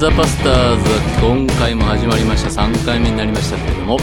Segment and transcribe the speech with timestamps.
[0.00, 2.62] ザパスターズ今回も始まりました。
[2.62, 3.98] 3回目になりましたけれども。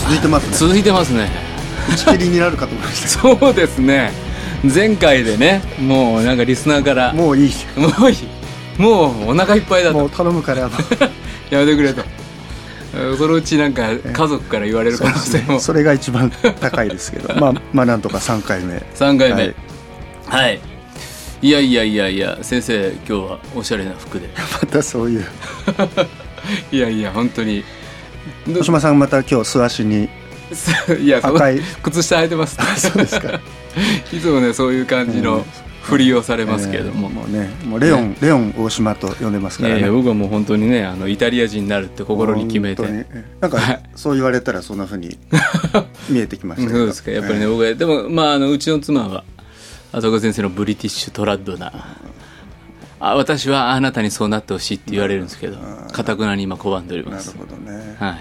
[0.00, 0.56] 続いてますね。
[0.56, 1.28] 続いてますね。
[1.92, 4.10] 打ち切りになるかと思いましそうですね。
[4.64, 8.80] 前回でねもうなんかリスナーからたもういいもういい。
[8.80, 9.98] もうお腹いっぱいだと。
[9.98, 10.70] もう頼むからや
[11.52, 12.02] めてくれと。
[12.94, 15.60] えそのうちなんか家族から言われる可能性も。
[15.60, 17.38] それが一番高いですけど。
[17.38, 18.82] まあまあなんとか3回目。
[18.94, 19.42] 3回目。
[19.42, 19.54] はい。
[20.26, 20.60] はい、
[21.42, 24.28] い、やいやいやいや先生今日はおしゃれな服で。
[24.62, 25.24] またそういう。
[26.72, 27.64] いやいや本当に。
[28.46, 30.08] ど小島さんまた今日素足に
[31.00, 31.60] いや赤い。
[31.82, 32.56] 靴下履いてます。
[32.80, 33.40] そうですか。
[34.12, 35.44] いつもねそういう感じの
[35.82, 39.80] 振りをされますけれども、えーもうねもうレオン、レオン大島と呼んでますからね。
[39.80, 42.82] いやいや僕はもう本当にねあのイタリア人になるって心に決めて。
[43.40, 45.18] なんかそう言われたらそんなふうに
[46.08, 47.10] 見えてきましたそうですか。
[47.10, 49.24] やっぱりね、えー僕はでもまああのうちの妻は
[49.92, 51.72] 浅岡先生のブリティッシュトラッドな。
[53.00, 55.56] あ私はあなたにそうなってほしいって言われるんですけど
[55.92, 57.28] かたくなに今拒んでおります。
[57.36, 57.96] なるほどね。
[57.98, 58.18] はい。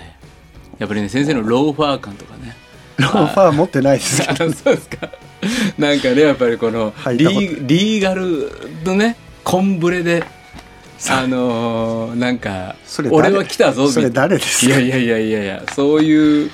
[0.78, 2.56] やっぱりね先生のローファー感とかね。
[2.98, 5.10] ローファー持ってないですけ あどそうですか。
[5.78, 8.52] なんかねやっぱりこのリーリーガル
[8.86, 10.24] のねコンブレで
[11.10, 12.76] あのーなんか
[13.12, 14.80] 俺は来たぞそれみたい誰ですか？
[14.80, 16.52] いやいやいやいやいやそういう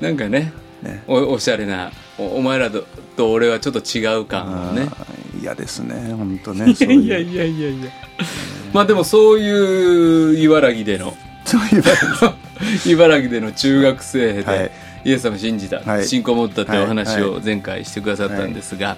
[0.00, 1.02] なんかねね。
[1.08, 2.84] おおしゃれなおお前らと
[3.16, 4.88] と俺はちょっと違う感をね。
[5.42, 7.02] 嫌ですね本当いね いう。
[7.02, 7.90] いやいやいやいや。
[8.72, 11.14] まあでもそういう茨城での。
[12.86, 13.28] 茨城。
[13.30, 14.70] での中学生で、はい。
[15.04, 16.06] イエス様を信じた、はい。
[16.06, 18.96] 信仰を持ったってお話はいを前回してくださったんですが、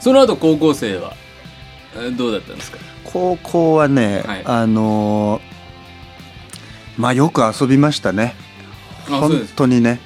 [0.00, 1.14] その後高校生は
[1.96, 2.78] えどうだったんですか？
[3.04, 4.42] 高校はね、はい。
[4.44, 5.54] あのー
[6.96, 8.34] まあよく遊びましたね。
[9.08, 10.00] 本当にね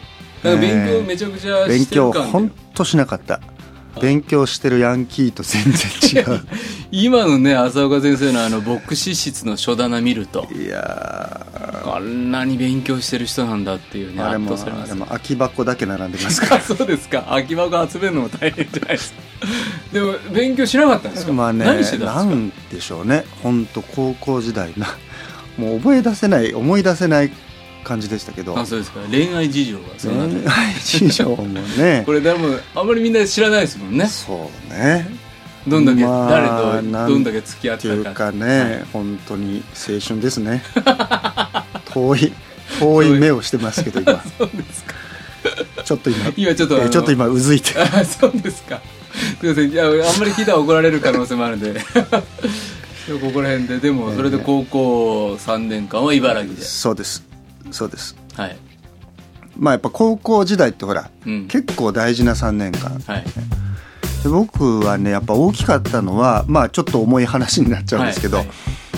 [0.57, 3.41] 勉強えーめちゃくちゃ勉してる強感本当しなかった。
[4.01, 6.41] 勉強してるヤンキーと全然違う。
[6.91, 10.49] 今のね浅岡先生のあの牧師室の書棚見ると。
[10.55, 11.47] いや
[11.85, 17.25] あんなに勉強してる人なんだっていうねあれもあれも空き箱だけ並んでますかあ そうですか。
[17.29, 19.19] 空き箱集めるのも大変じゃないですか。
[19.93, 23.25] でも勉強しなかったんですか、らまあね何してたなんんでしょうね。
[23.43, 24.87] 本当高校時代な。
[25.57, 27.33] もう覚え出せない思い出せない
[27.85, 28.59] 感じでしたけど。
[28.59, 29.01] あそうですか。
[29.11, 32.03] 恋愛事情がそのあたり恋愛事情もね。
[32.07, 34.07] これでもあんまりみんな知らないですもんね。
[34.07, 35.07] そうね。
[35.67, 40.63] どんだけ、まあ誰なんとどんだけ付き合っっていうたかかね、本当に青春ですね。
[41.93, 42.33] 遠い
[42.79, 44.23] 遠い目をしてますけど今。
[44.39, 44.95] そうですか。
[45.85, 48.81] ちょっと今今ちょっとえちょっと今うずいてあそうですか。
[49.41, 49.71] すいません。
[49.71, 51.75] いやあんまり聞いたら怒られる可能性もあるんで。
[53.17, 57.28] ここら辺ででもそれで高校3年間は茨城で、そうです
[57.71, 58.17] そうです。
[58.35, 58.57] はい、
[59.57, 61.49] まあやっぱ高校時代ってほら、うん。
[61.49, 62.99] 結構大事な3年間。
[63.01, 63.25] はい。
[64.23, 68.47] で僕はねやっぱ大きかったのはまあちょっと重い話になっちゃうんですけど、はい。
[68.47, 68.57] はい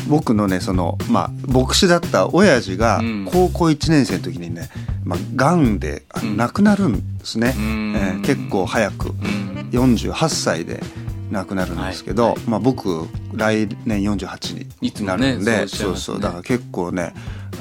[0.09, 3.29] 僕のねそのまあ牧師だった親父がうん。
[3.31, 4.69] 高校1年生の時にね、
[5.05, 6.37] まあ、がんであのうん。
[6.37, 7.95] 亡くなるんですね、うん。
[7.97, 9.11] えー結構早く。
[9.11, 9.69] うん。
[9.71, 10.83] 48歳で
[11.31, 12.39] 亡くなるんですけど、はい。
[12.47, 17.15] まあ、僕来年48いつもになるんで、ねそうおっしゃいそうそうだから結構ね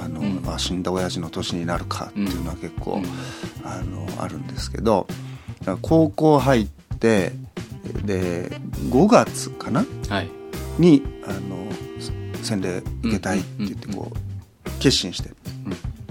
[0.03, 0.44] あの、うん。
[0.47, 3.06] あ死んだ親父の年になるかっていうのは結構、うん。
[3.63, 5.07] あのあるんですけど
[5.81, 6.68] 高校入っ
[7.00, 7.34] て
[8.06, 8.50] で
[8.90, 9.86] 5月かな？
[10.09, 10.30] はい。
[10.80, 11.68] にあの
[12.41, 15.30] 洗礼受けたいって言ってこう決心して。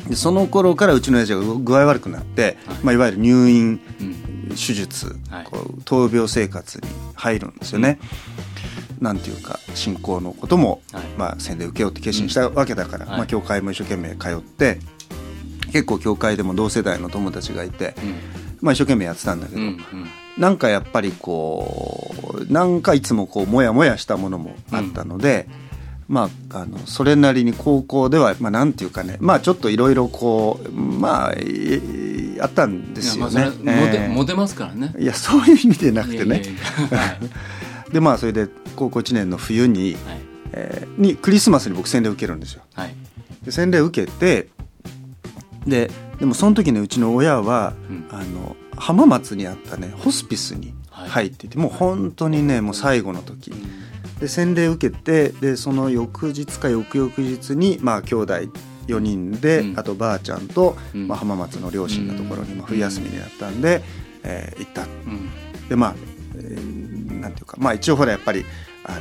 [0.09, 2.79] でその頃からうちの親父が具合悪くなって、はい。
[2.83, 4.18] まあ、いわゆる入院うん
[4.59, 5.45] 手術、はい。
[5.45, 7.99] こう闘病生活に入るんですよね。
[9.01, 11.05] なんていうか信仰のことも、はい。
[11.17, 13.19] まあ、洗礼受けようって決心したわけだから、はい。
[13.19, 14.81] まあ、教会も一生懸命通って
[15.73, 17.95] 結構教会でも同世代の友達がいて、
[18.61, 19.83] まあ、一生懸命やってたんだけど、うんうん。
[20.37, 22.15] なんかやっぱりこ
[22.49, 25.49] うなんかいつもこうモヤモヤしたものもあったので、
[26.09, 33.47] まああのそれなりに高校ではまあなんていうかねまあちょっといろいろこうまあいあったんですよね。
[33.47, 34.09] モテ,、ええ。
[34.09, 34.95] モテますからね。
[34.99, 36.43] いやそういう意味でなくてね。
[37.93, 40.21] でまあそれで高校1年の冬に,、はい。
[40.53, 42.63] えーにクリスマスに僕洗礼受けるんですよ。
[42.75, 42.95] はい。
[43.45, 44.49] で洗礼受けて
[45.67, 48.07] ででもその時ねうちの親は、うん。
[48.11, 53.53] あの浜松にあったねホスピスに入っていて、もう本当にねもう最後の時
[54.21, 58.35] で洗礼受けてでその翌日か翌々日にまあ兄弟
[58.89, 59.79] 4人で、うん。
[59.79, 61.09] あとばあちゃんと、うん。
[61.09, 62.59] まあ、浜松の両親のところに、うん。
[62.59, 63.83] まあ、冬休みになったんで、
[64.25, 64.83] えー行った。
[64.83, 65.69] うん。
[65.69, 65.95] でまあ、
[66.37, 68.45] えーなんていうかまあ一応ほらやっぱり
[68.85, 69.01] あの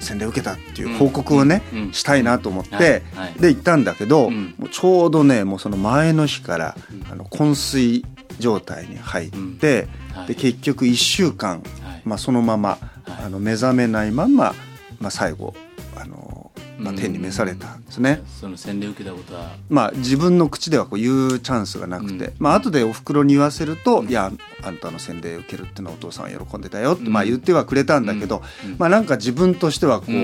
[0.00, 1.78] 洗礼受けたっていう報告をね、うん。
[1.78, 1.92] うん。
[1.92, 3.02] したいなと思って、はい。
[3.14, 3.40] はい。
[3.40, 4.54] で行ったんだけど、うん。
[4.58, 7.12] もうちょうどねもうその前の日から、うん。
[7.12, 8.04] あの昏睡
[8.40, 10.18] 状態に入って、うん。
[10.18, 10.26] はい。
[10.28, 12.80] で結局1週間、はいまあ、そのまま、はい。
[13.26, 14.54] あの目覚めないまま、
[15.00, 15.54] まあ、最後
[15.96, 18.22] あのまあ、天に召されたんですね。
[18.40, 19.52] その洗礼受けたことは？
[19.68, 22.34] まあ、自分の口ではこう言うチャンスがなくて、うん。
[22.38, 24.08] まあ後でおふくろに言わせると「うん。
[24.08, 24.32] いや
[24.64, 27.12] あんたの洗礼受けるってのはお父さんは喜んでたよ」って、うん。
[27.12, 28.76] まあ、言ってはくれたんだけど、うん。
[28.78, 30.20] まあなんか自分としてはこう「うん。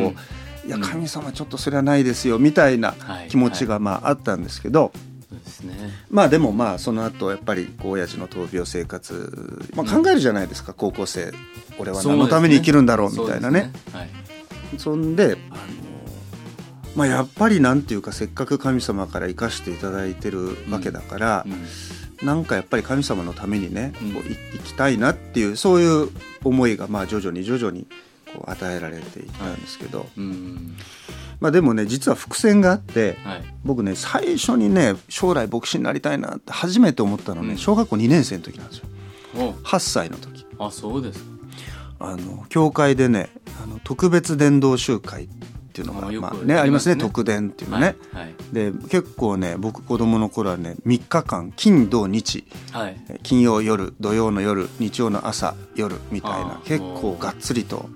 [0.67, 3.29] いや神様ちょっとそれはないですよ」みたいなはい。
[3.29, 5.75] 気持ちがまああったんですけど、そうですね。
[6.11, 11.33] まあでもまあその後やっぱりこう親父の闘病生活、まあ、考えるじゃないですか、高校生。
[11.79, 13.71] 俺は何のために生きるんだろうみたいなね。
[13.91, 14.11] そはい。
[14.79, 15.61] そんであの、
[16.97, 22.27] まあ、やっぱりなんていうかせっかく神様から生かしていただいてるわけだから、うん。
[22.27, 24.13] なんかやっぱり神様のためにね、うん。
[24.13, 26.11] こうい生きたいなっていうそういう
[26.43, 27.87] 思いがまあ徐々に徐々に
[28.35, 30.77] こう与えられていったんですけど、うん
[31.41, 33.45] まあ、でもね実は伏線があってはい。
[33.65, 37.59] 僕ね最初にね将来牧師になりたいなって初めて思ったのね、うん。
[37.59, 38.85] 小学校2年生の時なんですよ。
[39.37, 39.53] お。
[39.53, 40.47] 8歳の時。
[40.59, 41.31] あそうですか。
[42.01, 43.31] あの教会でね
[43.63, 45.29] あの特別伝道集会っ
[45.73, 46.97] ていうのがまあねありますね。
[46.97, 52.45] 特伝っていうのね、はいで結構ね僕子供の頃はね3日間金土日。
[52.73, 52.97] はい。
[53.09, 57.89] え金曜夜土曜の夜日曜の朝夜みたいあなー結構がっつりと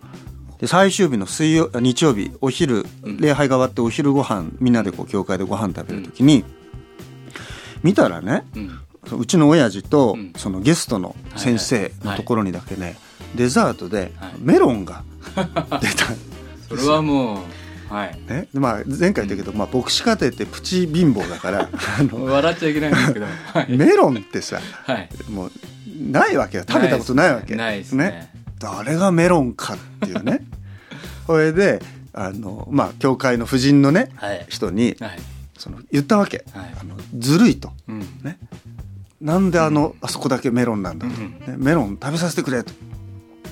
[0.62, 3.17] で最終日の水曜あ日曜日お昼うん。
[3.17, 6.44] 礼拝が終わってお昼ご飯みんなでこう教会でご飯食べる時に、
[7.82, 8.44] 見たらね
[9.11, 10.32] うちの親父とうん。
[10.37, 12.97] そのゲストの先生のところにだけね、
[13.35, 14.35] デザートではい。
[14.38, 15.03] メロンが
[15.35, 16.06] 出た、
[16.69, 17.43] それはも
[17.91, 18.17] うはい。
[18.29, 18.47] ね。
[18.55, 21.69] でまあ、前回言ったけど、まあ、牧師家庭ってプチ貧乏だから
[21.99, 23.26] あの笑っちゃいけないんですけど。
[23.26, 23.76] はい。
[23.76, 25.08] メロンってさはい。
[25.29, 25.53] もう
[26.08, 26.65] ないわけよ。
[26.69, 27.56] 食べたことないわけ。
[27.56, 28.31] ないですね
[28.62, 30.44] 誰がメロンかっていうね。
[31.26, 31.82] それで
[32.12, 34.47] あのまあ教会の婦人のねはい。
[34.49, 35.19] 人にはい。
[35.59, 36.75] その言ったわけ、はい。
[36.81, 37.73] あのずるいと。
[37.88, 38.00] うん。
[38.23, 38.38] ね。
[39.20, 41.31] なんであの、あそこだけメロンなんだと、うん。
[41.38, 42.73] ねメロン食べさせてくれと。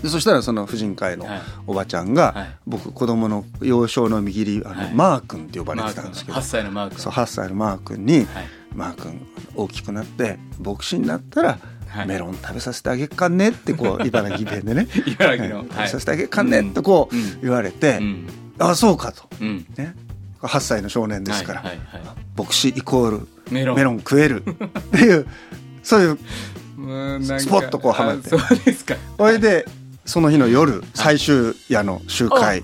[0.03, 1.41] でそしたらその婦人会のはい。
[1.67, 2.57] おばちゃんが、はい。
[2.67, 4.95] 僕子供の幼少の右りあの、はい。
[4.95, 6.39] マー君って呼ばれてたんですけど。
[6.39, 6.99] 8歳のマー君。
[6.99, 8.27] そう8歳のマー君に、はい。
[8.75, 11.61] マー君大きくなって牧師になったら、はい
[12.07, 14.87] メロン食べさせてあげっかんねってこう茨城弁でね。
[15.07, 15.67] 茨城のはい。
[15.69, 17.41] 食べさせてあげっかんねってこううん。
[17.43, 18.27] 言われて、うん。
[18.59, 19.67] ああそうかと、うん。
[19.77, 19.95] ね、
[20.43, 21.65] 8歳の少年ですから、
[22.37, 23.77] 牧師イコールメロン。
[23.77, 24.45] メロン食える。
[24.45, 25.27] っていう
[25.83, 26.19] そういう
[27.41, 28.35] スポッとこうはまって。
[28.35, 28.97] あそうですか。
[29.17, 29.67] それで
[30.05, 32.63] その日の夜最終夜の集会。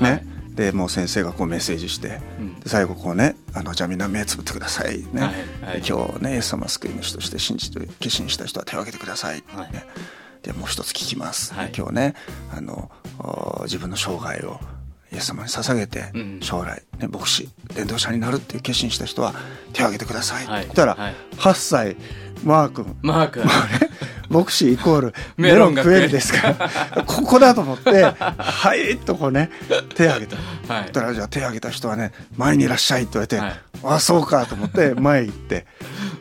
[0.00, 2.60] ねでもう先生がこうメッセージしてうん。
[2.60, 5.80] で最後こうねあのじゃあみんな目つぶってくださいね、はいはい。
[5.80, 9.72] で今日ねイエス様救い主として信じて決心した人は手を挙げてください、はい。
[9.72, 9.84] ね、
[10.42, 11.72] でもう一つ聞きます、はい。
[11.76, 12.14] 今日ね
[12.56, 14.60] あのお自分の生涯を
[15.12, 19.32] イエス様に捧げてうん将来、ね、牧師伝道者になるっていう決心した人は
[19.72, 20.64] 手を挙げてください、はい。
[20.64, 21.14] って言ったら、はい。
[21.36, 21.96] 8歳
[22.44, 22.96] マー君。
[23.02, 23.44] マー君
[24.28, 26.54] 牧師イコールメメロン食えるですか？
[26.96, 29.50] ら ここだと思って「はい」とこうね
[29.94, 30.32] 手を挙げ
[30.66, 30.74] た。
[30.74, 30.92] はい。
[30.92, 33.52] たらじゃあ手を挙げた人はね前にいらっしゃいって言われて、はい。
[33.96, 35.66] あそうかと思って 前行って。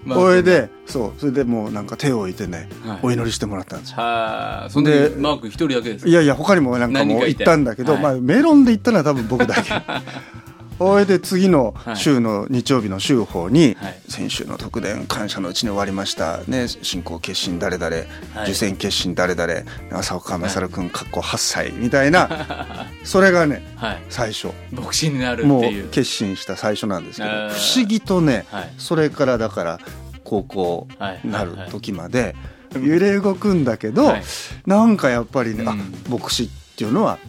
[0.05, 3.00] まあそれでそうそれでもうなんか手を置いてね、はい。
[3.03, 3.95] お祈りしてもらったんですよ。
[3.97, 6.09] はあそんででマー君一人だけですか？
[6.09, 8.01] いやいや他にもなんかもう行ったんだけど、はい。
[8.01, 9.71] まあ、メロンで行ったのは多分僕だけ
[10.83, 11.97] それで次のはい。
[11.97, 14.01] 週の日曜日の週報に、はい。
[14.09, 16.39] 先週の特伝感謝のうちに終わりました。
[16.47, 18.06] ね信仰決心誰々、はい。
[18.44, 19.53] 受選決心誰々
[19.91, 24.01] 朝岡勝君かっこ8歳みたいな それがねはい。
[24.10, 24.50] 最初。
[24.72, 28.74] 牧師になるもう決心した最初なんですけど不思議とね、はい。
[28.77, 29.79] それからだから
[30.24, 30.88] 高校
[31.24, 32.36] なる時まで
[32.75, 34.24] 揺れ動くんだけど、はい。
[34.65, 35.69] なんかやっぱりね、うん。
[35.69, 35.75] あ
[36.10, 37.19] 牧師っていうのは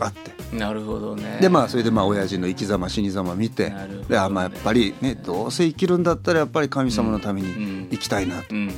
[0.00, 0.56] あって。
[0.56, 1.38] なるほどね。
[1.40, 3.76] でまあそれでまあ親父の生き様死に様見てね。
[4.08, 7.80] であまあやっぱりねどうせ生きるんだったらやっぱり神様のためうん。
[7.82, 8.70] に生きたいなっうん。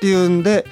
[0.00, 0.66] ていうんで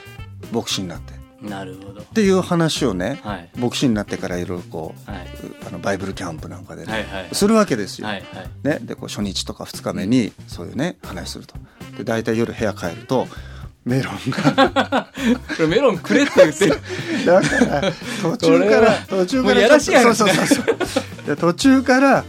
[0.53, 1.15] 牧師になって。
[1.15, 2.01] っなるほど。
[2.03, 3.51] ていう話をねはい。
[3.57, 5.27] 牧師になってからいろいろこうはい。
[5.67, 7.29] あのバイブルキャンプなんかでね、はいはい。
[7.33, 8.07] するわけですよ。
[8.07, 8.51] はいはい。
[8.67, 11.55] ね、でこう初日とか2日目にそういうね話すると。
[11.99, 13.27] で大体夜部屋帰ると
[13.85, 15.09] メロンが。
[15.57, 16.67] これメロンくれって言って。
[16.67, 16.81] る
[17.27, 21.05] だから途中から途中からやらしいそう話そうそうそう。
[21.27, 22.23] で途中からや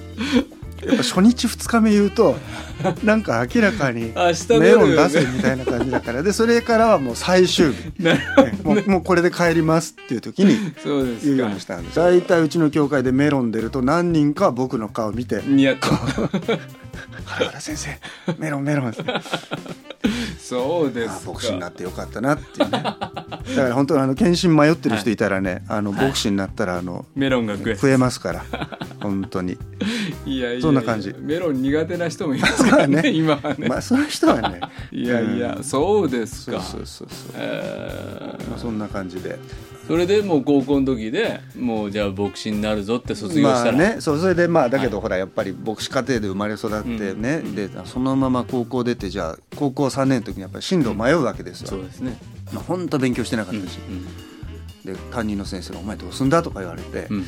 [0.94, 2.36] っぱ初日2日目言うと
[3.04, 4.12] なんか明らかに
[4.60, 6.24] メ夜ロン出せみたいな感じだから。
[6.24, 8.04] でそれからはもう最終日。
[8.04, 8.20] ね。
[8.64, 10.58] もうもうこれで帰りますっていう時に
[11.24, 11.96] 言うようにしたんです。
[11.96, 15.88] 大体うちの教会でメロン出ると何人かは僕の顔見てニヤッと
[17.26, 17.98] 「原原先生
[18.38, 18.94] メロンメロン」
[20.46, 22.70] そうです牧師になってよかったなっていうね。
[22.86, 28.46] だから本当あの検診迷ってる人いたらね、あのはい牧師になったらあのメロンが増えますから
[29.02, 29.58] 本当に。
[30.24, 31.16] いやいやそんな感じ。
[31.20, 33.10] メロン苦手な人もいますからねまあね。
[33.10, 34.62] 今はね、まあそういう人はね。
[34.94, 35.64] いやいや、うん。
[35.64, 36.62] そうですか。
[36.62, 38.50] そうそうそうそう、えー。
[38.50, 39.40] まあ、そんな感じで
[39.88, 47.56] それでもう高校の時でもうじゃあ牧師になるぞって卒業したら、まあねそうそれでまあだけどほらやっぱり牧師家庭で生まれ育ってね、うん。
[47.56, 52.18] でそのまま高校出てじゃあ高校3年の時にやっぱり進路を迷うわけですよ、そうですね、
[52.52, 53.78] まあ、本当勉強してなかうんったし、
[54.84, 57.26] で担任の先生が「お前どうすんだ?」とか言われて、うん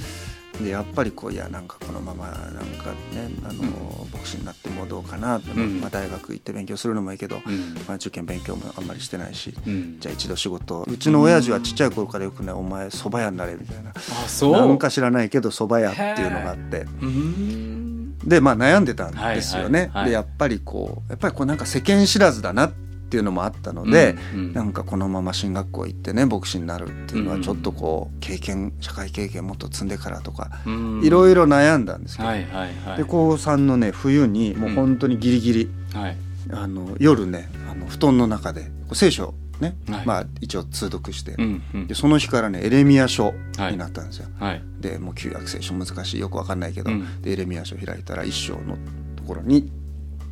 [0.62, 5.82] でやっぱりこういやなんかこのままなんかねあの、牧師になってもどうかなって、うん。
[5.82, 7.76] まあ、大学行って勉強するのもいいけど、うん。
[7.88, 10.00] まあ、受験勉強もあんまりしてないし、うん。
[10.00, 13.92] じゃあ一度仕事うちの親父はちっちゃい頃からよくね「お前蕎麦屋になれ」みたいな。
[13.92, 14.52] あそう。
[14.52, 16.86] なんか知らないけど蕎麦屋っていうのがあって。
[17.02, 18.18] うん。
[18.20, 20.06] でまあ悩んでたんですよね、はいはいはい。
[20.08, 24.54] でやっぱりこうやっぱりこうなんか世間知らずだなっていうのもあったので、うんうん。
[24.54, 31.02] なんかこのまま進学校行ってね牧師になるっていうのはちょっとこう経験社会経験もっと積んでからとかうん。
[31.04, 32.98] いろいろ悩んだんですけど、はいはいはい。
[32.98, 36.18] で高3のね冬にもう本当にギリギリ、はい。
[36.52, 40.06] あの夜ねあの布団の中でこう聖書をね、はい。
[40.06, 41.88] まあ一応通読して、うんうん。
[41.88, 43.34] でその日からねエレミア書
[43.72, 44.28] になったんですよ。
[44.40, 44.62] はい。
[44.80, 47.22] でもう旧約聖書難しいよくわかんないけど、うん。
[47.22, 48.78] でエレミア書開いたら一章の
[49.16, 49.72] ところに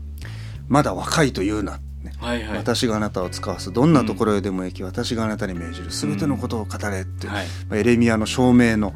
[0.70, 2.14] 「まだ若いと言うな」ね。
[2.18, 2.58] はいはい。
[2.58, 7.46] 私があなたを使わすどんなところへでも行き、私があなたに命じる全てのことを語れって、はい。
[7.70, 8.94] まあエレミアの証明の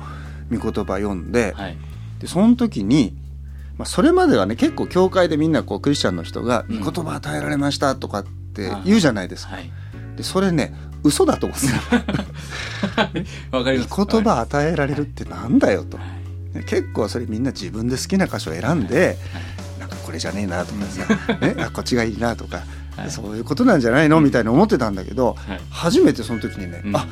[0.52, 1.78] 御言葉読んで,、はい。
[2.20, 3.18] でその時に、
[3.78, 6.80] まあ、それまではね結構教会でみんなこうクリスチャンの人が「うん。
[6.80, 9.56] 御言葉与えられました」とかって言うじゃないですか。
[9.56, 9.72] はい。
[10.16, 10.74] でそれね
[11.04, 11.82] 嘘だと思うんですよ。
[14.06, 15.98] 言葉与えられるってなんだよと。
[16.66, 19.18] 結構それみんな自分で好きな箇所を選んで、
[19.80, 22.66] なんかこれじゃねえなとかさ、 ね、あこっちがいいなとか、はい
[23.10, 24.22] そういうことなんじゃないの？
[24.22, 25.60] みたいに思ってたんだけど、はい。
[25.70, 26.96] 初めてその時にね、うん。
[26.96, 27.08] あ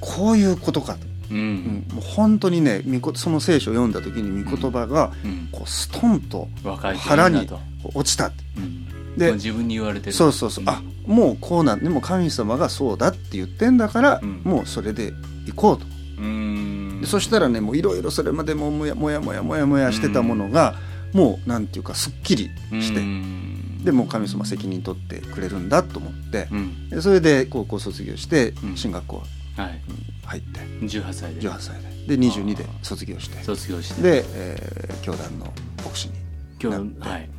[0.00, 2.82] こういうことかと、ううんんもう本当にね
[3.14, 5.48] その聖書を読んだ時に御言葉がうん。
[5.52, 6.48] こうストンと
[6.96, 7.48] 腹に
[7.94, 8.42] 落ちたって。
[8.56, 10.12] うんでまあ自分に言われてる。
[10.12, 14.40] そうそうそう、あもうこうなんでも神様がそうだって言ってんだから、うん。
[14.44, 15.12] もうそれで
[15.46, 15.86] 行こうと。
[16.18, 17.00] うん。
[17.00, 20.76] でそしたらねもういろいろそれまでももやもやもやもやもやしてたものが、
[21.12, 26.88] もうなんていうかすっきりして、うんでもう神様責任取ってくれるんだと思ってう、ん。
[26.90, 28.76] でそれで高校卒業してうん。
[28.76, 29.22] 進学校
[29.56, 29.80] はい。
[30.26, 30.60] 入って。
[30.60, 31.40] 18歳で。
[31.40, 32.16] 18歳で。
[32.16, 33.42] で22で卒業して。
[33.42, 34.02] 卒業して。
[34.02, 35.52] で、えー教団の
[35.84, 36.14] 牧師に
[36.62, 37.02] 今なって。
[37.02, 37.30] 日はい。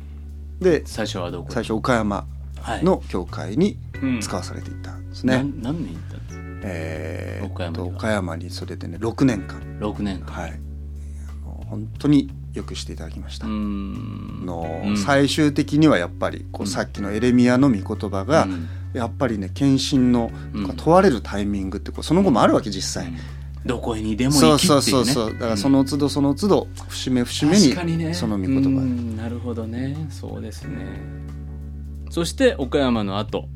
[0.60, 2.26] で最初はどこ最初岡山
[2.60, 2.84] はい。
[2.84, 4.20] の教会にうん。
[4.20, 6.42] 使わされていたんですなね、ん何年行ったんですか？
[6.64, 9.60] えー岡山に岡山にそれでね6年間。
[9.80, 10.32] 6年間。
[10.42, 10.52] はい。
[10.52, 14.44] あの本当によくしていただきました、うん。
[14.44, 14.96] のうん。
[14.96, 18.68] 最終的にはやっぱりこうさっきのエレミアの御言葉がうん。
[18.92, 20.76] やっぱりね献身のうん。
[20.76, 23.18] 問われるタイミングってこうその後もあるわけ実際、うん。
[23.64, 24.82] どこにでもそう行きっていうね。
[24.82, 28.68] そうそうそうだからその都度その都度節目節目にその御言葉。
[28.68, 29.16] うん。
[29.16, 30.08] なるほどね。
[30.10, 31.00] そうですね。
[32.10, 33.48] そして岡山の後。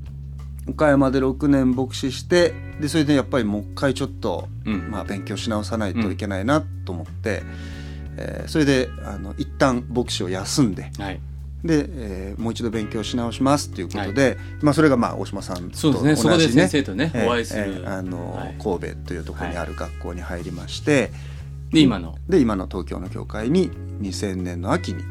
[0.68, 4.90] 岡山で6年牧師してでそれでやっぱりもう一回ちょっと、うん。
[4.90, 7.42] まあ、勉強し直さないといけないなと思って、
[8.16, 11.20] えーそれであの一旦牧師を休んではい。
[11.64, 16.22] で、えーもう一度勉強し直しますっていうことで、まあ、それがまあ大島さんとそう同じですね。
[16.22, 17.62] そこでね先生とねえーお会いする。
[17.62, 18.54] えーあのはい。
[18.62, 21.10] 神戸というところにある学校に入りまして、
[21.72, 22.16] で今の。
[22.28, 23.70] で今の東京の教会に
[24.00, 25.02] 2000年の秋に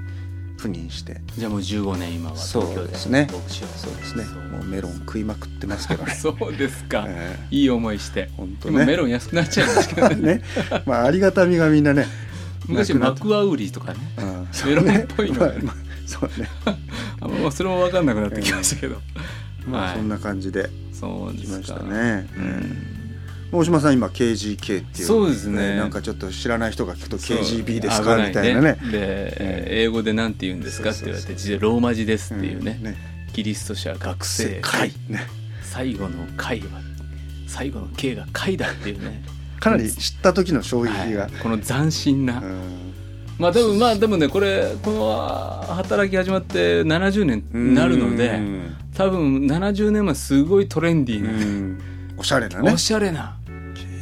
[0.57, 1.21] 赴任して。
[1.38, 3.27] じゃあもう15年今は東京でですね。
[3.31, 3.67] 牧師を。
[3.67, 4.24] そうですね。
[4.51, 6.13] もうメロン食いまくってますけどね。
[6.15, 8.29] そうですか、えいい思いして。
[8.38, 8.75] 本当ね。
[8.75, 10.35] 今メロン安くなっちゃいましたけどね。
[10.39, 10.41] ね。
[10.85, 12.05] まあありがたみがみんなね
[12.67, 14.00] 昔マクワウリとかね。
[14.17, 14.48] うん。
[14.69, 16.50] メロンっぽいのがねまあまあそうね。
[17.22, 19.03] あもう それも分かんなくなってきましたけど、はい
[19.67, 20.69] まあそんな感じで。
[20.95, 22.77] 来ましたね、うん。
[23.51, 25.07] 大島さん今 KGK っていう。
[25.07, 25.75] そうですね。
[25.75, 28.77] なんかちょっと知らない人が聞くと KGB です危かみたいなね。
[28.91, 32.95] で、英語でなんて言うんですかって言われてローマ字ですっていうね,、
[33.34, 34.93] キリスト者学生会。
[35.10, 35.27] ね。
[35.62, 36.81] 最後の会は
[37.48, 39.22] 最後の K が会だっていうね
[39.65, 41.31] かなり知った時の衝撃が、はい。
[41.41, 42.93] この斬新な、うん。
[43.39, 48.75] まあでもまあでもねこれこの働き始まって70年になるのでうん。
[48.95, 51.79] 多分70年前すごいトレンディーな、うん。
[52.17, 52.72] おしゃれなね。
[52.74, 53.39] おしゃれな。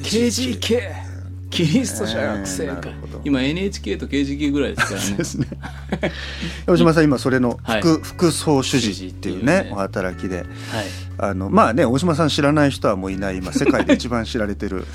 [0.03, 0.81] KGK
[1.49, 5.15] キリスト者学生えー今 NHK と KGK ぐらいですからね。
[6.11, 6.11] ね。
[6.67, 7.81] 大島さん今それの副,、はい。
[7.81, 9.69] 副総主事っていうねね。
[9.71, 10.37] お働きで。
[10.37, 10.45] はい。
[11.19, 14.85] あのまあね大島さん知らない人はもういない今世界で一番知られてる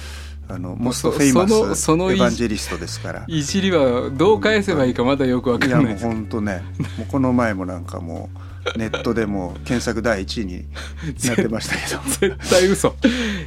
[0.49, 3.25] あの most famous その evangelist ですから。
[3.27, 6.63] いじりはどう返せばいいかまだよくわかいやもうんないです本当ね
[6.97, 8.31] もうこの前もなんかも
[8.75, 10.65] うネットでも検索第1位に
[11.27, 12.37] なってましたけど。
[12.37, 12.95] 絶対嘘。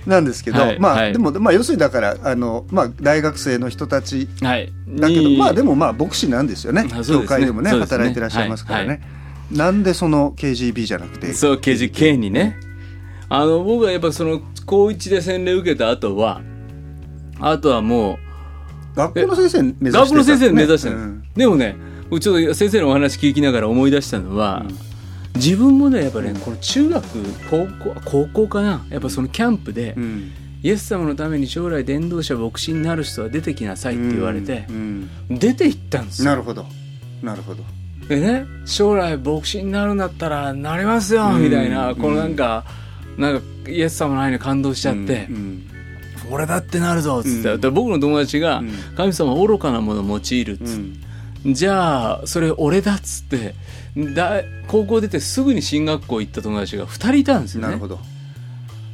[0.05, 1.13] なんですけど、はいまあ、はい。
[1.13, 4.71] でも、まあ、要するにだからあの、まあ、大学生の人たちはい。
[4.87, 6.85] だけどにまあでもまあ牧師なんですよね。
[7.05, 7.79] 教会でもねね。
[7.79, 9.01] 働いてらっしゃいますからね、はい
[9.51, 12.57] なんでその KGB じゃなくてそう KGK にね。
[13.27, 16.41] あの僕はやっぱその高一で洗礼受けた後は
[17.41, 18.19] あとはも
[18.95, 21.23] 学校の先生目指して学校の先生目指してた、うん。
[21.35, 21.75] でもね
[22.09, 24.65] 僕ちょっと先生のお話聞きながら思い出したのは、
[25.35, 27.03] 自分もねやっぱねこの中学
[27.49, 28.85] 高校高校かな。
[28.89, 30.31] やっぱそのキャンプで、うん。
[30.63, 35.09] イエス様のために将来伝道者牧師になる人は出てきなさいって言われてう、ん。
[35.29, 36.29] 出て行ったんですよ。
[36.29, 36.67] なるほど。
[37.23, 37.63] なるほど。
[38.07, 41.43] でね将来牧師になるんだったらなりますようん。
[41.43, 42.65] みたいな、うんこのなんか
[43.17, 45.67] なんかイエス様の愛に感動しちゃって、うん
[46.31, 48.71] 俺だってなるぞっつって、僕の友達が、うん。
[48.95, 50.79] 神様は愚かなものを用いるっつっ
[51.43, 53.55] て、じゃあそれ俺だっつって。
[54.15, 57.67] だ高校出てすぐに進学校行った友達が2人いたんですよね。
[57.67, 57.99] なるほど。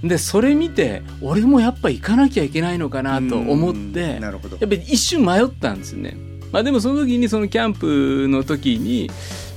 [0.04, 6.18] でそれ見て俺もやっぱ行かなきゃいけないのかなと思って、やっぱり一瞬迷ったんですよね。
[6.52, 9.10] まあ、でもその時にそのキャンプの時に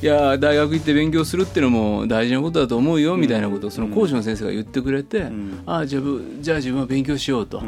[0.03, 5.63] いや大学行って勉強するっていうのも大事なことだと思うよみたいなことをその講師の先生が言ってくれて、ん。
[5.67, 7.61] ああじゃあぶじゃあ自分は勉強しようと。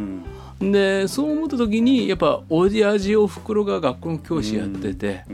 [0.61, 0.73] う、ん。
[0.73, 5.33] でそう思った時にやっぱ親父おふくろが学校の教師やってて、う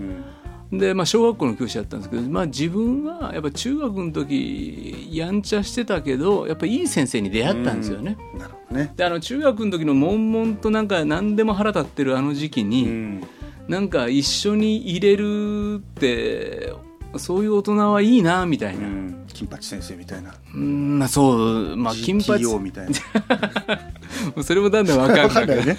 [0.77, 0.79] ん。
[0.79, 8.19] で、まあ、小学校の教師だったんですけど、まあ、自分はやっぱ中学の時やんちゃしてたけどやっぱいい先生に出会ったんですよね。
[8.37, 8.93] なるほどね。
[8.97, 13.29] であの中学の時の悶々となんか何でも腹立ってるあの時期に、うん
[13.69, 16.73] なんか一緒に入れるって
[17.17, 19.25] そういう大人はいいなみたいな、うん。
[19.33, 20.35] 金八先生みたいな。
[20.55, 24.43] うんまあそうまあ金髪 GTO みたいな。
[24.43, 25.77] それもだんだん分かんないね。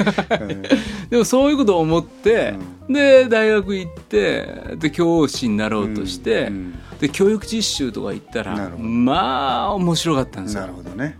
[1.10, 2.56] でもそういうことを思って、
[2.88, 6.74] で大学行ってで教師になろうとして、うん。
[7.00, 10.62] で教育実習とか行ったらまあ面白かったんですよ。
[10.62, 11.18] なるほどね。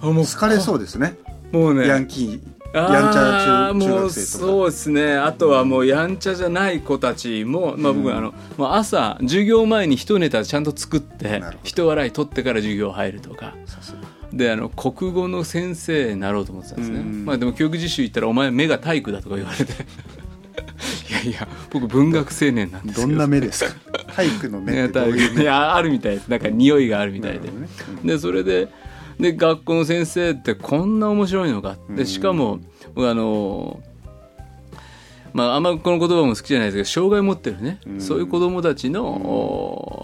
[0.00, 1.16] あもう疲れそうですね。
[1.52, 1.86] もうね。
[1.86, 4.52] ヤンキーやんちゃ中中もう学生とか。
[4.52, 5.16] そうですね。
[5.16, 11.58] あとはもうやんちゃじゃない子たちも、まあ、僕はあの、もう朝授業前に一ネタちゃんと作ってなるほど。
[11.62, 13.54] 人笑い取ってから授業入るとか。
[14.30, 17.24] であの国語の先生になろうと思ってたんですね、うん。
[17.24, 19.72] まあ、でも教育実習行ったら「お前目が体育だ」とか言われて。
[21.08, 23.08] いやいや僕文学青年なんですけど。
[23.08, 23.72] どんな目ですか？
[24.14, 25.42] 体育の目ねってどういう目？
[25.42, 26.28] いやあるみたいです。
[26.28, 28.12] なんか匂いがあるみたいで、なるほどね。
[28.12, 28.68] でそれで
[29.18, 32.60] で学校の先生ってこんな面白いのかでしかも
[32.94, 33.82] 僕あの
[35.32, 38.00] まあ、あんまこの言葉も好きじゃないですけど障害を持ってるね、うん。
[38.00, 39.04] そういう子どもたちの、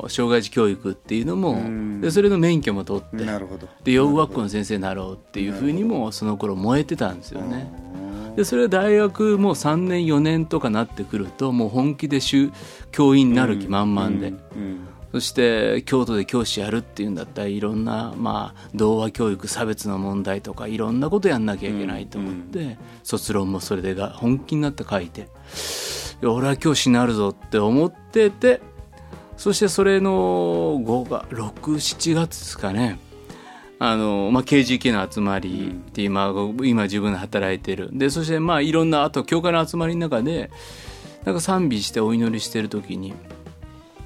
[0.05, 2.01] お障害児教育っていうのも、うん。
[2.01, 3.69] でそれの免許も取ってなるほど。
[3.85, 7.73] で養護学校の先生になろうっていうふうにもその頃燃えてたんですよね。
[8.37, 12.51] でそれは大学もう3年4年とかなってくるともう本気で修
[12.91, 25.29] 教員になる気満々で、うんそして京都で教師やるっていうんだったらいろんな、まあ、童話教育差別の問題とかいろんなことやんなきゃいけないと思って、卒論もそれでが本気になって書いて
[26.21, 28.61] 俺は教師になるぞって思ってて
[29.37, 32.99] そしてそれの5が67月ですかね。
[33.79, 37.91] あの、まあ、KGK の集まりって今今自分で働いてる。
[37.93, 40.51] でそしてまあいろんなあと教会の集まりの中で
[41.25, 43.15] なんか賛美してお祈りしてる時に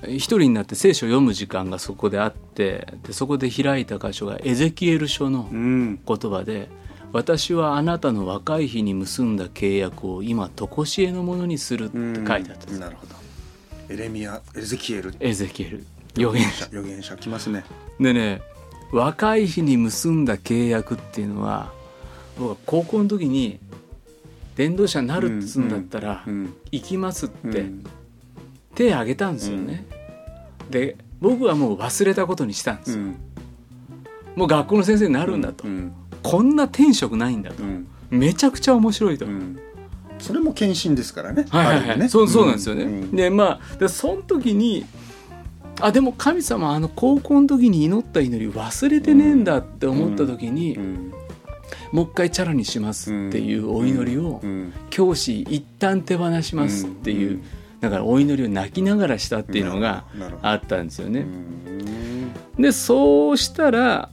[0.06, 6.00] 一人になって聖書を読む時間がそこであってでそこで開いた箇所がエゼキエル書のうん。
[6.06, 6.68] 言葉で
[7.12, 12.64] 「私はあなたの若い日に結んだ契約を今常しえのものにする」って書いてあった。
[12.64, 12.66] ん。
[12.68, 13.14] ですなるほど。
[13.88, 15.14] エレミアエゼキエル。
[15.18, 15.84] エゼキエル。
[16.16, 16.64] 預言者。
[16.66, 17.16] 預言者。
[17.16, 17.64] 来ますね。
[17.98, 18.40] でね
[18.92, 21.72] 若い日に結んだ契約っていうのは
[22.38, 23.58] 僕は高校の時に
[24.56, 27.52] 伝道者になるっつうんだったらうん行きますっうん。
[27.52, 27.64] て
[28.78, 29.84] 手挙げたんですよね、
[30.70, 33.16] で僕はもう忘れたことにしたんですよ、うん。
[34.36, 35.92] もう学校の先生になるんだと、うん。
[36.22, 37.88] こんな天職ないんだと、うん。
[38.10, 39.58] めちゃくちゃ面白いと、うん。
[40.20, 41.46] それも献身ですからね。
[41.50, 42.08] はいはいはい、ね。
[42.08, 43.16] そうそうなんですよね、うん。
[43.16, 44.86] でまあでその時に
[45.80, 51.12] あでも神様あの高校の時に祈った祈り忘れてねえんだって思った時に、うん。
[51.90, 54.72] もう一回チャラにしますっていうお祈りを、うん。
[54.90, 57.42] 教師一旦手放しますっていう、うん
[57.80, 60.04] だからお祈りを泣きながらしたっていうのが
[60.42, 61.20] あったんですよね。
[61.20, 62.32] うん。
[62.62, 64.10] でそうしたら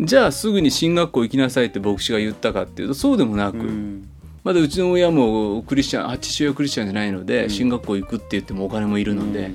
[0.00, 4.08] じゃあすぐに進学校行きなさいって牧師が言ったかっていうとそうでもなく、うん。
[4.42, 9.50] まだうちの親もクリスチャンあ父親はクリスチャンじゃないので、進学校行くって言ってもお金もいるので、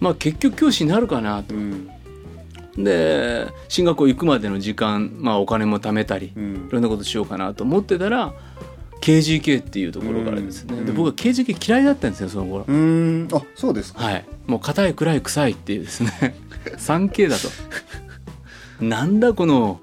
[0.00, 1.54] まあ結局教師になるかなと。
[1.54, 1.58] う。
[1.58, 1.88] ん。
[2.76, 6.66] で進学校行くまでの時間、まあ、お金も貯めたり、うん。
[6.68, 8.32] いろんなことしようかなと思ってたら
[9.00, 10.86] KGK っていうところからですね、うん。
[10.86, 13.28] で僕は KGK 嫌いだったんですよその頃、うん。
[13.32, 14.04] あそうですか。
[14.04, 14.24] はい。
[14.46, 16.34] もう硬い暗い臭いっていうですね。
[16.76, 17.48] 3K だと。
[18.84, 19.80] なんだこの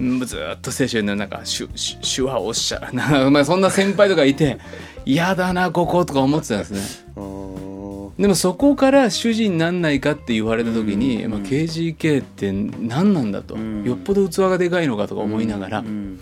[0.00, 4.58] うんずーっと聖書のなんか手手手話おっしゃるな、 まあ、そんな先輩とかいて
[5.04, 6.80] 嫌だなこことか思ってたんですね。
[8.18, 11.30] でもそこから主人になんないかって言われた時に、うん。
[11.30, 13.84] まあ、KGK って何なんだと、うん。
[13.84, 16.20] よっぽど器がでかいのかとか思いながら、うん。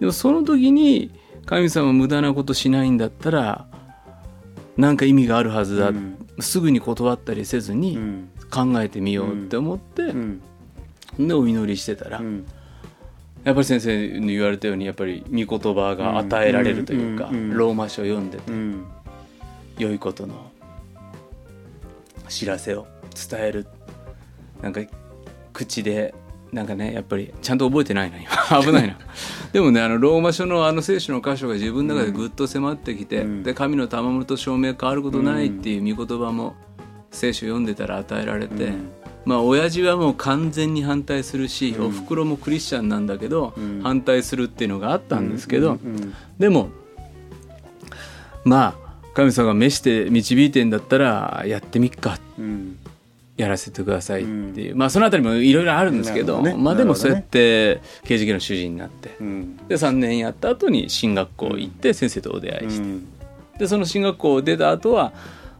[0.00, 1.10] でもその時に
[1.46, 3.66] 神様無駄なことしないんだったら
[4.76, 6.16] なんか意味があるはずだ、うん。
[6.40, 8.28] すぐに断ったりせずうにん。
[8.50, 10.42] 考えてみようって思って、うん。
[11.18, 12.46] でお祈りしてたら、うん。
[13.44, 17.34] やっぱり先生に言われたようにやっぱり御言葉が与えられるというか、うん。
[17.34, 17.56] うん。
[17.56, 18.86] ローマ書を読んでてうん。
[19.78, 20.50] 良いことの
[22.28, 22.86] 知らせを
[23.30, 23.66] 伝える。
[24.60, 24.80] なんか
[25.52, 26.14] 口で
[26.54, 28.30] なんかねやっぱりちゃんと覚えてないな今。
[28.62, 28.96] 危ないな。
[29.52, 33.42] でもねあのローマ書のあの聖書の箇所が自分の中でぐっと迫ってきて、うん。
[33.42, 36.54] で神の賜物と証明変わることないっていう御言葉も
[37.10, 38.88] 聖書読んでたら与えられて、うん。
[39.24, 41.86] まあ親父はもう完全に反対するし、うん。
[41.86, 43.80] おふくろもクリスチャンなんだけど、うん。
[43.82, 46.14] 反対するっていうのがあったんですけど、うん。
[46.38, 46.68] でも
[48.44, 52.18] まあ神様が召して導いてんだったらやってみっか。
[52.38, 52.78] うん
[53.36, 56.54] やらせてくださいっていう、まあそのあたりもいろいろあるんですけどね。
[56.54, 59.16] まあでもそうやって刑事系の主人になって。
[59.20, 59.56] うん。
[59.68, 63.08] で3年やった後に進学校行って先生とお出会いして、うん。
[63.58, 65.12] でその進学校を出た後は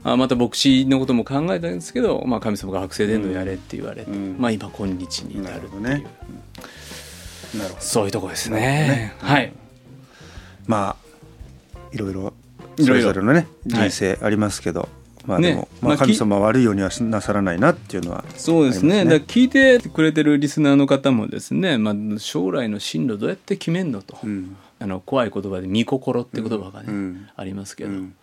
[0.05, 4.37] あまた牧師のことも考えたんですけど、まあ、神様が学生伝道やれって言われて、うん。
[4.39, 6.05] まあ今今日に至るっていう、なるほどね。
[7.81, 9.15] そういうとこですね。
[9.19, 9.53] はい。
[10.67, 10.97] まあ
[11.93, 12.33] いろいろ
[12.77, 12.87] いろいろ。
[12.87, 13.91] それぞれのねはい。
[13.91, 14.89] 人生ありますけど、
[15.27, 15.69] まあでも、ね。
[15.81, 19.05] まあ、まあ神様は悪いようにはなさらないなっていうのはそうですね。
[19.05, 24.57] だ聞いてくれてるリスナーの方もですね、まあ、将来の進路どうやって決めんのと、うん。
[24.81, 27.27] あの怖い言葉で「御心」って言葉がね、うん。
[27.37, 28.15] ありますけど、うん。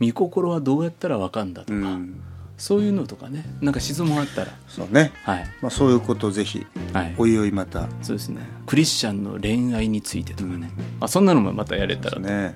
[0.00, 2.20] 御心はどうやったらわかんだとか、うん。
[2.56, 3.44] そういうのとかね。
[3.60, 4.52] なんか質問あったら。
[4.68, 5.46] そうね、はい。
[5.62, 7.14] まあ、そういうことをぜひはい。
[7.16, 7.88] おいおいまた。
[8.02, 8.42] そうですね。
[8.66, 10.70] クリスチャンの恋愛についてとかね、
[11.00, 12.54] まあ、そんなのもまたやれたらと、ね。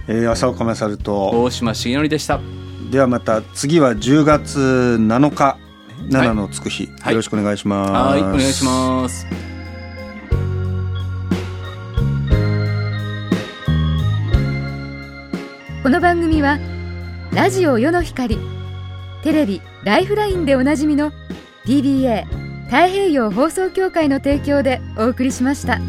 [0.09, 1.31] えー浅岡勝と。
[1.43, 2.41] 大島重則でした。
[2.91, 4.59] ではまた次は10月
[5.01, 5.59] 7日
[6.09, 7.13] 7のつく日、はい。
[7.13, 7.93] よろしくお願いします。
[7.93, 9.27] はいお願いします。
[15.83, 16.59] この番組は
[17.33, 18.39] ラジオ世の光
[19.23, 21.13] テレビ「ライフライン」でおなじみの
[21.65, 22.25] PBA
[22.67, 25.81] 太平洋放送協会の提供でお送りしました。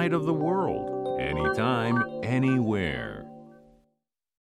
[0.00, 3.29] Of the world, anytime, anywhere.